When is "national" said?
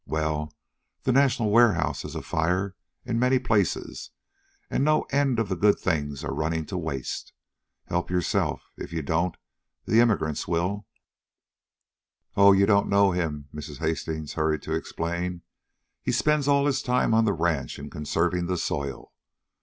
1.11-1.51